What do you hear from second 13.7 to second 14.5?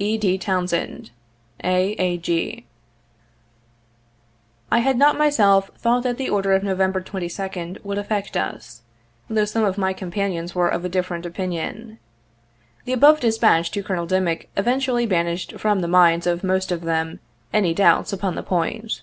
to Colonel Dim ick